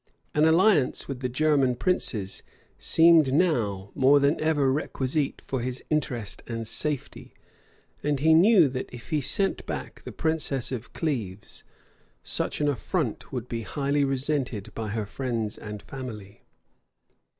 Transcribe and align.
[*] 0.19 0.33
An 0.33 0.45
alliance 0.45 1.07
with 1.07 1.19
the 1.19 1.29
German 1.29 1.75
princes 1.75 2.41
seemed 2.79 3.31
now 3.31 3.91
more 3.93 4.19
than 4.19 4.41
ever 4.41 4.73
requisite 4.73 5.39
for 5.45 5.61
his 5.61 5.83
interest 5.91 6.41
and 6.47 6.67
safety; 6.67 7.35
and 8.01 8.19
he 8.19 8.33
knew 8.33 8.67
that 8.67 8.89
if 8.91 9.11
he 9.11 9.21
sent 9.21 9.63
back 9.67 10.01
the 10.01 10.11
princess 10.11 10.71
of 10.71 10.91
Cleves, 10.93 11.63
such 12.23 12.59
an 12.61 12.67
affront 12.67 13.31
would 13.31 13.47
be 13.47 13.61
highly 13.61 14.03
resented 14.03 14.71
by 14.73 14.87
her 14.89 15.05
friends 15.05 15.55
and 15.55 15.83
family. 15.83 16.41